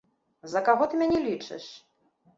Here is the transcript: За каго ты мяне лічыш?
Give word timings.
За 0.53 0.63
каго 0.69 0.87
ты 0.93 1.03
мяне 1.03 1.19
лічыш? 1.29 1.69